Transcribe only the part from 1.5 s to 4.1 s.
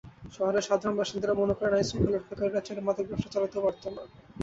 করেন, আইনশৃঙ্খলা রক্ষাকারীরা চাইলে মাদক ব্যবসা চলতে পারত না।